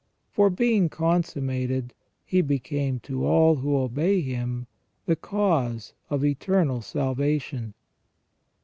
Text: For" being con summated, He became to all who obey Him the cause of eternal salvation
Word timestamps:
For" 0.31 0.49
being 0.63 0.89
con 0.89 1.21
summated, 1.21 1.91
He 2.25 2.41
became 2.41 2.99
to 3.01 3.23
all 3.23 3.57
who 3.57 3.77
obey 3.77 4.21
Him 4.21 4.65
the 5.05 5.15
cause 5.15 5.93
of 6.09 6.25
eternal 6.25 6.81
salvation 6.81 7.75